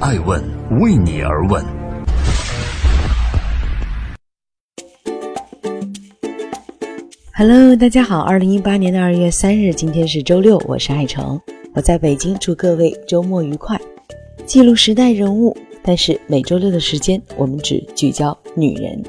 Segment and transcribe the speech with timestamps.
[0.00, 0.40] 爱问
[0.80, 1.64] 为你而问。
[7.34, 11.40] Hello，大家好，二零一八年的二月三日，今天是周六，我是爱成，
[11.74, 13.76] 我在北京，祝各位周末愉快。
[14.46, 19.02] 记录时代人物，但是每周六的时间，我们只聚焦女人。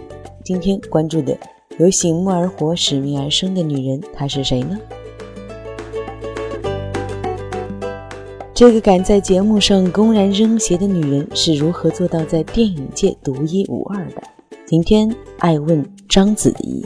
[0.43, 1.37] 今天关注的
[1.77, 4.75] 由醒目而活、使命而生的女人，她是谁呢？
[8.59, 14.21] 这个敢在节目上公然扔鞋的女人是如何做到在电影界独一无二的？
[14.65, 16.85] 今天爱问章子怡。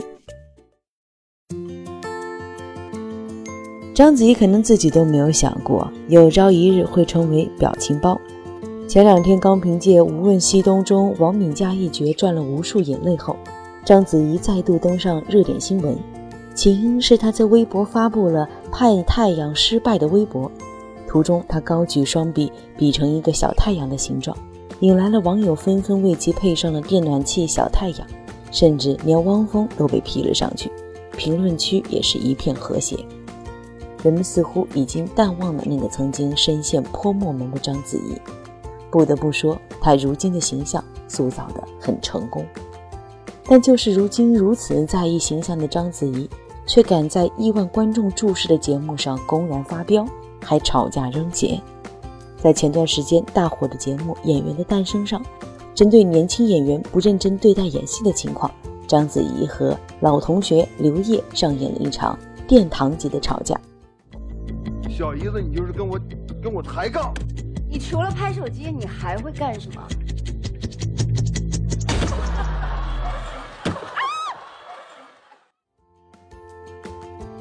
[3.92, 8.16] 章子怡可能自己都没有想过，有朝一日会成为表情包。
[8.86, 13.34] 前两天刚凭借《无问西东》中王敏佳一角赚了无数眼泪后，
[13.84, 15.98] 章子怡再度登上热点新闻，
[16.54, 20.48] 起因是她在微博发布了派太阳失败的微博。
[21.14, 24.36] 途中，他高举双臂，比成一个小太阳的形状，
[24.80, 28.06] 引来了网友纷纷为其配上了电暖气小太阳，
[28.50, 30.72] 甚至连汪峰都被 P 了上去，
[31.16, 32.98] 评论区也是一片和谐。
[34.02, 38.20] 人们似乎已经淡忘了那个曾经深陷泼墨门的章子怡。
[38.90, 42.44] 不得不说，她如今的形象塑造得很成功。
[43.44, 46.28] 但就是如今如此在意形象的章子怡，
[46.66, 50.04] 却敢在亿万观众注视的节目上公然发飙。
[50.44, 51.58] 还吵架扔鞋，
[52.36, 55.24] 在前段时间大火的节目《演员的诞生》上，
[55.74, 58.50] 针对年轻演员不认真对待演戏的情况，
[58.86, 63.58] 章子怡和老同学刘烨上演了一场殿堂级的吵架。
[64.90, 65.98] 小姨子，你就是跟我
[66.42, 67.12] 跟我抬杠！
[67.68, 69.82] 你除了拍手机，你还会干什么？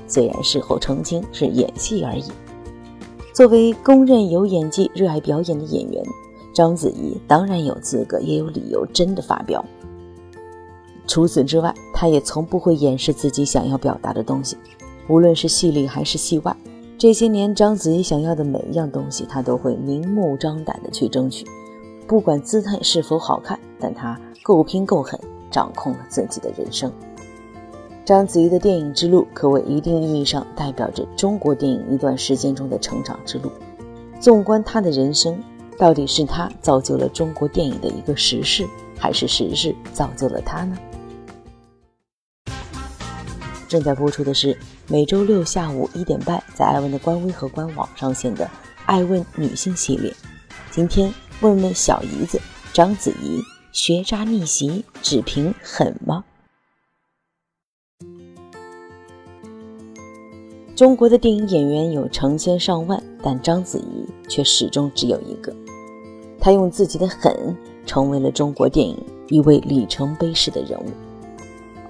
[0.08, 2.24] 虽然事后澄清是演戏而已。
[3.34, 6.04] 作为公认有演技、热爱表演的演员，
[6.54, 9.66] 章子怡当然有资格，也有理由真的发飙。
[11.08, 14.56] 除此之外，她也从不会掩饰自己想要表达的东西，
[15.08, 16.56] 无论是戏里还是戏外。
[16.96, 21.44] 这些年，章子怡想要的每一样东西，她都会明目张胆的去争取，
[22.06, 25.20] 不管姿态是否好看，但她够拼够狠，
[25.50, 26.92] 掌控了自己的人生。
[28.06, 33.50] 章子怡的电影之路可谓一定意义上代表着中国电影一段时间中的成长之路。
[34.20, 35.42] 纵观她的人生，
[35.78, 38.68] 到底是她造就了中国电影的一个时势，
[39.00, 40.78] 还是时势造就了她呢？
[43.70, 44.58] 正在播出的是
[44.90, 48.44] 每周六下午一点半在艾问的官微和官网上线的
[48.86, 50.12] 《爱问女性系列》。
[50.72, 51.10] 今天
[51.40, 52.38] 问问小姨子
[52.74, 53.42] 章子怡，
[53.72, 56.26] 学渣逆袭只凭狠吗？
[60.76, 65.54] 中国的电影演员有成千上万，但章子怡却始终只有一个。
[66.40, 68.98] 她用自己的狠，成为了中国电影
[69.28, 70.86] 一位里程碑式的人物。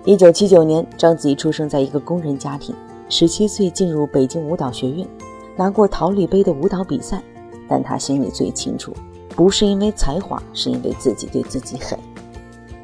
[0.04, 2.76] 一九七九年，章子怡出生在一个工人家庭，
[3.08, 5.08] 十七岁进入北京舞蹈学院，
[5.56, 7.24] 拿过桃李杯的舞蹈比赛。
[7.70, 8.94] 但她心里最清楚，
[9.30, 11.98] 不是因为才华，是因为自己对自己狠。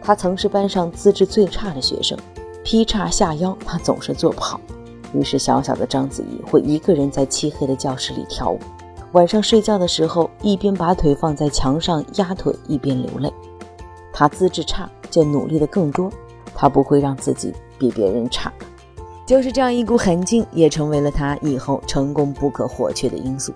[0.01, 2.17] 她曾是班上资质最差的学生，
[2.63, 4.61] 劈叉下腰，她总是做不好。
[5.13, 8.59] 于是，小小的章子怡会一个人在漆黑的教室里跳舞，
[9.13, 13.33] 晚上睡觉的时候一边把腿放在墙上压腿，一边流泪。
[14.13, 16.11] 她资质差，就努力的更多。
[16.53, 18.51] 她不会让自己比别人差，
[19.25, 23.53] 就是这样一股狠劲，也成为了她以后成功不可或缺的因素。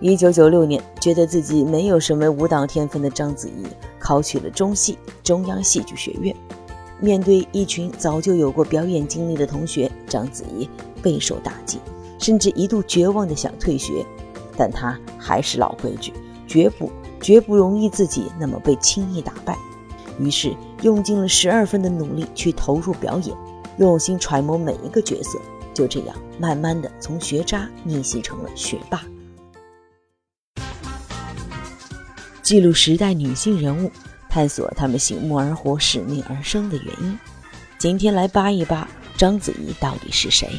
[0.00, 3.64] 一九九六年，觉得自己没有什么舞蹈天分的章子怡，
[3.98, 6.34] 考取了中戏中央戏剧学院。
[7.00, 10.68] 面对一群早就有过表演经历的同学，章子怡
[11.02, 11.78] 备受打击，
[12.18, 14.04] 甚至一度绝望的想退学。
[14.56, 16.12] 但她还是老规矩，
[16.46, 16.90] 绝不
[17.20, 19.58] 绝不容易自己那么被轻易打败。
[20.18, 23.36] 于是用尽了十二分的努力去投入表演，
[23.78, 25.38] 用心揣摩每一个角色。
[25.74, 29.04] 就这样，慢慢的从学渣逆袭成了学霸。
[32.42, 33.90] 记录时代女性人物。
[34.34, 37.16] 探索他们醒目而活、使命而生的原因。
[37.78, 40.50] 今天来扒一扒章子怡到底是谁？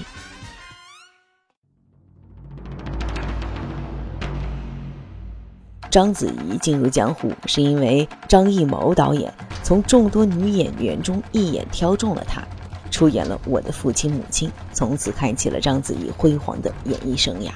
[5.92, 12.42] 章子怡进入江湖是因为张艺谋导演从众多女演员中一眼挑中了她，
[12.90, 17.52] 出演了《我的父亲母亲》，从此开启了章子怡辉煌的演艺生涯。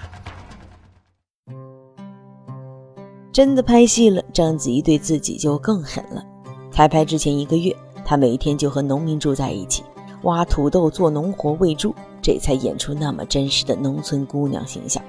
[3.31, 6.23] 真的拍戏了，章子怡对自己就更狠了。
[6.71, 9.83] 开拍之前一个月，她每天就和农民住在一起，
[10.23, 15.03] 挖土豆、做农活、喂猪，这才演出那么真实的农村姑娘形象。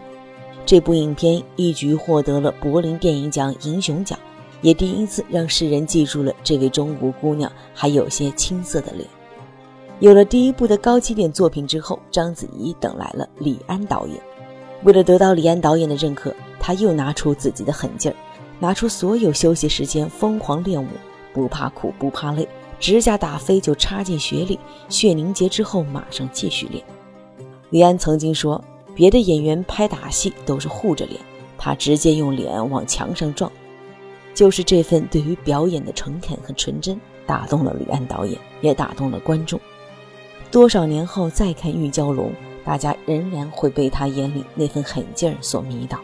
[0.67, 4.19] 这部影片一举获得了柏林电影奖银熊奖，
[4.61, 9.09] 也第一次让世人记住了这位中国姑娘还有些青涩的脸。
[9.99, 14.17] 有了第一部的高起点作品之后，章子怡等来了李安导演。
[14.85, 18.15] 为了得到李安导演的认可，他又拿出自己的狠劲儿，
[18.61, 20.87] 拿出所有休息时间疯狂练武，
[21.33, 22.47] 不怕苦不怕累，
[22.79, 24.59] 指甲打飞就插进血里，
[24.89, 26.85] 血凝结之后马上继续练。
[27.71, 28.63] 李安曾经说，
[28.95, 31.19] 别的演员拍打戏都是护着脸，
[31.57, 33.51] 他直接用脸往墙上撞，
[34.35, 39.59] 就是这份对于表演的诚恳和纯真，打动了李安导演，也打动了观众。
[40.51, 42.27] 多少年后再看《玉娇龙》，
[42.65, 45.99] 大家仍然会被他眼里那份狠劲儿所迷倒。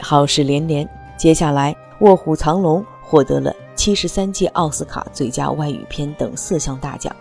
[0.00, 7.14] 好事连连，接下来《卧虎藏龙》获得了七十三届奥斯卡最佳外语片等四项大奖，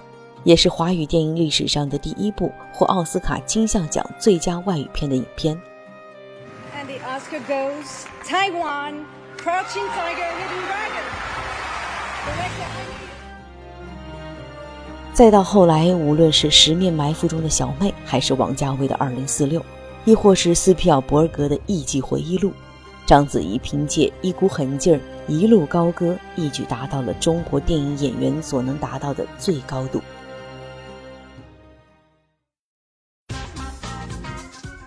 [0.44, 5.60] 也是华语电影历史上的第一部获奥斯卡金像奖最佳外语片的影片。
[6.76, 9.06] And the Oscar goes Taiwan,
[9.38, 11.04] Crouching Tiger, Hidden Dragon.
[15.14, 19.60] 再到后来，无论是《十面埋伏》中的小妹，还是王家卫的《二零四六》，
[20.06, 22.50] 亦或是斯皮尔伯格的《艺伎回忆录》，
[23.10, 30.00] 章子怡凭借一股狠劲儿，一路高歌，一举达到了中国电影演员所能达到的最高度。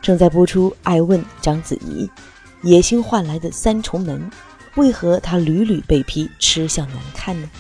[0.01, 2.07] 正在播出《爱问章子怡》，
[2.63, 4.31] 野心换来的三重门，
[4.77, 7.51] 为何她屡屡被批吃相难看呢？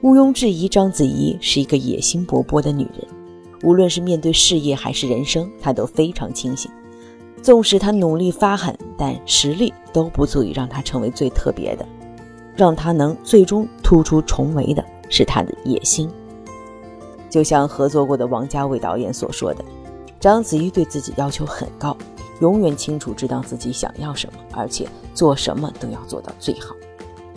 [0.00, 3.06] 毋庸置疑，章子怡是一个野心勃勃的女人。
[3.62, 6.70] 无论是面对事业还是人生，他都非常清醒。
[7.42, 11.86] 纵使他努力发狠，但实力都不足以让他成为最特别的。
[12.54, 16.10] 让他能最终突出重围的是他的野心。
[17.30, 19.64] 就像合作过的王家卫导演所说的，
[20.20, 21.96] 章子怡对自己要求很高，
[22.40, 26.76] 永远清楚知道自己想要什么，而且做什么都要做到最好。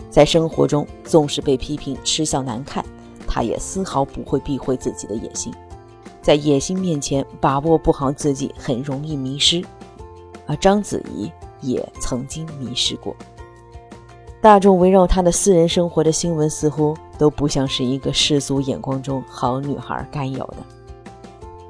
[0.10, 2.84] 在生活中，纵使被批评吃相难看，
[3.26, 5.54] 他也丝毫不会避讳自己的野心。
[6.26, 9.64] 在野心面前，把握不好自己，很容易迷失。
[10.48, 11.32] 而章子怡
[11.62, 13.16] 也曾经迷失过。
[14.42, 20.58] 大众围绕她的私人生活的新闻，似乎都不像是一个世俗眼光中好女孩该有的。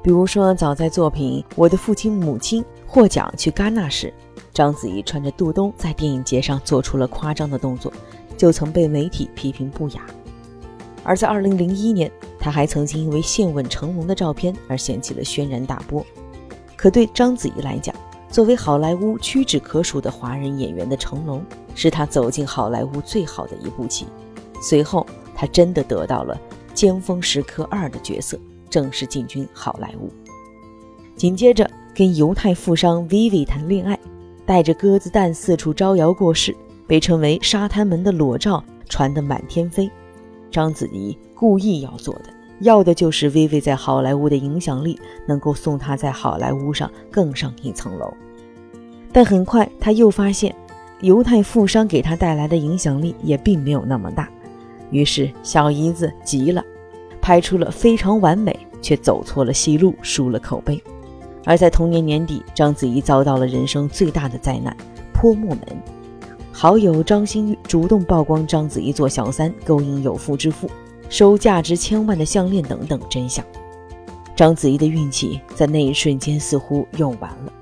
[0.02, 4.10] 比如说，早在作品《我的父亲母亲》获奖去戛纳时，
[4.54, 7.92] 章子怡穿着肚兜在电影节上做出了夸张的动作。
[8.38, 10.06] 就曾被媒体批评不雅，
[11.06, 16.04] 而在2001年，他还曾经因为献吻成龙的照片而掀起了轩然大波。
[16.76, 17.94] 可对章子怡来讲，
[18.28, 21.40] 作为好莱坞屈指可数的华人演员的成龙，
[21.76, 24.06] 是她走进好莱坞最好的一步棋。
[24.60, 26.34] 随后，她真的得到了
[26.74, 28.36] 《尖峰时刻二》的角色，
[28.68, 30.10] 正式进军好莱坞。
[31.14, 33.96] 紧接着，跟犹太富商 Vivi 谈恋爱，
[34.44, 36.54] 带着鸽子蛋四处招摇过市。
[36.88, 39.90] 被称为“沙滩门”的裸照传得满天飞，
[40.50, 42.24] 章子怡故意要做的，
[42.60, 48.12] 要的就是薇薇在好莱坞的影响力能够送她在好莱坞上更上一层楼。
[49.12, 50.54] 但很快，她又发现
[51.00, 54.28] 犹太富商给她带来的影响力也并没有那么大，
[54.90, 56.64] 于是小姨子急了，
[57.20, 60.82] 拍出了非常完美，却走错了戏路，输了口碑。
[61.44, 64.76] 而在同年年底，章子怡遭到了人生最大的灾难——
[65.14, 65.60] 泼墨门。
[66.58, 70.66] 好友张馨予主动曝光章子怡做小三，勾引有妇之夫，
[71.10, 73.44] 收价值千万的项链等等真相。
[74.34, 77.52] 章子怡的运气在那一瞬间似乎用完了。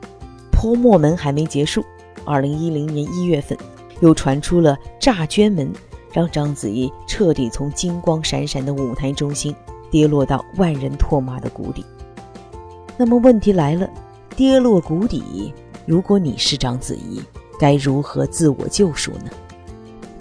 [0.53, 1.85] 泼墨门还没结束，
[2.25, 3.59] 二零一零年一月份，
[3.99, 5.73] 又传出了诈捐门，
[6.13, 9.53] 让章子怡彻底从金光闪闪的舞台中心
[9.91, 11.85] 跌落到万人唾骂的谷底。
[12.97, 13.91] 那么问题来了，
[14.37, 15.53] 跌落谷底，
[15.85, 17.21] 如果你是章子怡？
[17.59, 19.31] 该如何自我救赎呢？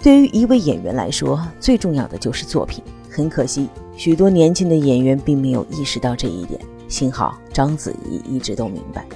[0.02, 2.82] 对于一位演员来说，最重要的就是作品。
[3.10, 6.60] 很可惜，许多年轻的演员并没有意识到这一点。
[6.88, 9.06] 幸好章子怡一直都明白，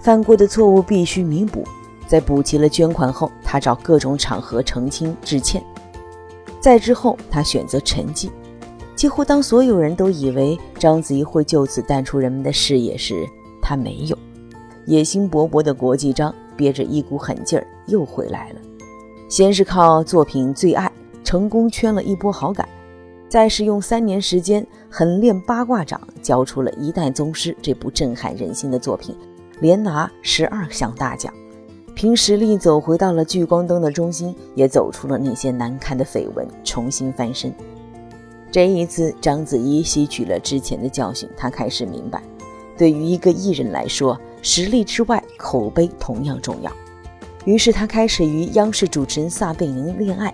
[0.00, 1.64] 犯过的错误必须弥补。
[2.06, 5.62] 在补齐了捐款后，她找各种场合澄清致歉。
[6.60, 8.30] 再之后，她选择沉寂。
[8.94, 13.26] 几乎当所有人都以为章子怡会就此淡出人们的视野时，
[13.60, 14.16] 她没有。
[14.86, 16.34] 野心勃勃的国际章。
[16.56, 18.56] 憋着一股狠劲儿又回来了，
[19.28, 20.86] 先是靠作品《最爱》
[21.24, 22.68] 成功圈了一波好感，
[23.28, 29.14] 再是用三年时间狠练八卦掌，教出了一代宗师这部震撼人心的作品，
[29.60, 31.32] 连拿十二项大奖，
[31.94, 37.52] 凭实力走回到了聚光灯的中心，也走出了那些难堪的绯闻，重新翻身。
[38.50, 42.22] 这一次，章子怡吸取了之前的教训，她开始明白，
[42.78, 44.18] 对于一个艺人来说，
[44.48, 46.70] 实力之外，口碑同样重要。
[47.44, 50.32] 于是他开始与央视主持人撒贝宁恋爱，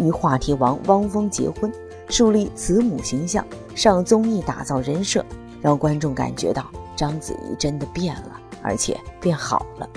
[0.00, 1.72] 与话题王汪峰结婚，
[2.08, 5.24] 树立慈母形象，上综艺打造人设，
[5.60, 9.88] 让观众感觉到章子怡真的变了，而且变好了。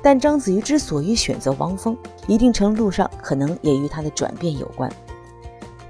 [0.00, 1.96] 但章子怡之所以选择汪峰，
[2.28, 4.88] 一定程度上可能也与她的转变有关。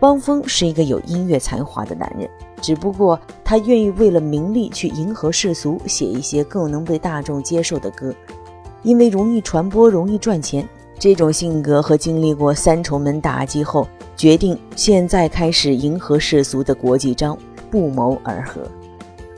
[0.01, 2.27] 汪峰是一个有音乐才华的男人，
[2.67, 8.13] 只不过他愿意为了名利去迎合世俗，写一些更能被大众接受的歌，
[8.83, 10.69] 因为容易传播，容易赚钱。
[10.99, 17.39] 这种性格和经历过三重门打击后，决定现在开始迎合世俗的国际章
[17.71, 18.63] 不谋而合。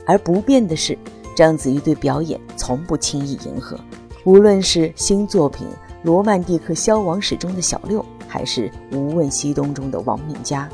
[0.07, 0.97] 而不变的是，
[1.35, 3.79] 章子怡对表演从不轻易迎合，
[4.23, 5.67] 无论是新作品
[6.01, 8.03] 《罗曼蒂克消亡史》中的小六。
[8.27, 10.67] 还是《无问西东》中的王敏佳，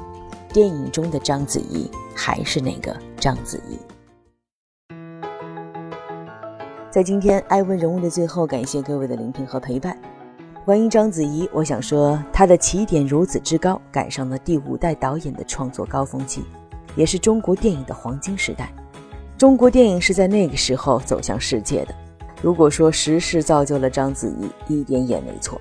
[0.53, 3.77] 电影中的章子怡还是那个章子怡。
[6.89, 9.95] 在今天爱问人物的最后，感谢各位的聆听和陪伴。
[10.63, 16.43] 关于章子怡，我想说，她的起点如此之高，赶上了第五代导演的创作高峰期，
[16.95, 18.74] 也是中国电影的黄金时代。
[19.38, 21.93] 中国电影是在那个时候走向世界的。
[22.41, 25.60] 如果说时势造就了章子怡，一点也没错。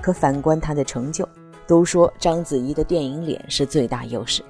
[0.00, 1.28] 可反观她的成就，
[1.66, 4.42] 都说章子怡的电影脸是最大优势，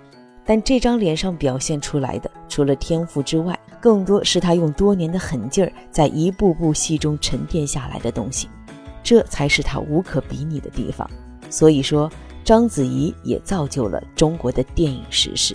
[0.45, 8.49] 但这张脸上表现出来的，除了天赋之外，更多是他用多年的狠劲儿，在一部部戏中沉淀下来的东西，
[9.03, 11.09] 这才是他无可比拟的地方。
[11.49, 12.11] 所以说，
[12.45, 15.55] 章子怡也造就了中国的电影时势。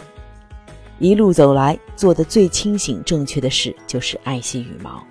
[0.99, 5.03] 一路走来，做的最清醒正确的事就是爱惜羽毛，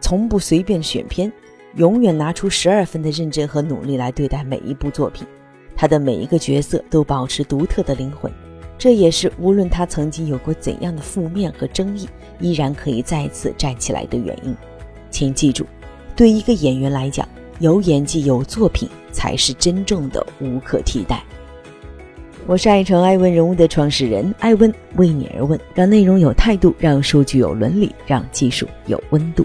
[0.00, 1.30] 从不随便选片。
[1.76, 5.24] 永远拿出十二分的认真和努力来对待每一部作品，
[5.76, 8.28] 他的每一个角色都保持独特的灵魂，
[8.80, 12.08] 这也是无论他曾经有过怎样的负面和争议，
[12.40, 14.56] 依然可以再次站起来的原因。
[15.10, 15.66] 请记住，
[16.16, 21.22] 对一个演员来讲，有演技、有作品才是真正的无可替代。
[22.46, 29.44] 我是爱成爱问人物的创始人艾问，为你而问，让内容有态度，让数据有伦理，让技术有温度。